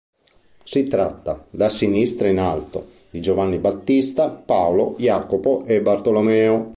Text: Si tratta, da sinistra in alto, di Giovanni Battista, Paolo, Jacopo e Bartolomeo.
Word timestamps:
Si 0.63 0.87
tratta, 0.87 1.45
da 1.51 1.69
sinistra 1.69 2.27
in 2.27 2.39
alto, 2.39 2.87
di 3.11 3.21
Giovanni 3.21 3.59
Battista, 3.59 4.29
Paolo, 4.29 4.95
Jacopo 4.97 5.63
e 5.67 5.79
Bartolomeo. 5.79 6.69